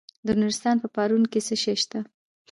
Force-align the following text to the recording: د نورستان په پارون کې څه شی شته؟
د 0.27 0.27
نورستان 0.39 0.75
په 0.83 0.87
پارون 0.95 1.23
کې 1.31 1.39
څه 1.47 1.55
شی 1.63 1.75
شته؟ 1.81 1.99